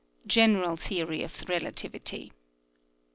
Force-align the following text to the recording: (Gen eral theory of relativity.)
(Gen 0.25 0.55
eral 0.55 0.79
theory 0.79 1.21
of 1.21 1.47
relativity.) 1.47 2.31